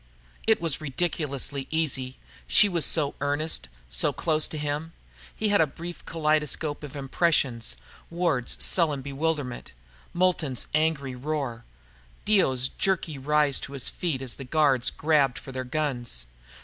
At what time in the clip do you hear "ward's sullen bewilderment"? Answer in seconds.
8.09-9.73